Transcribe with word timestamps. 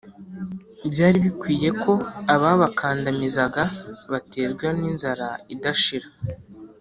Byari 0.91 1.17
bikwiye 1.25 1.69
ko 1.83 1.93
ababakandamizaga 2.33 3.63
baterwa 4.11 4.67
n’inzara 4.79 5.27
idashira, 5.53 6.07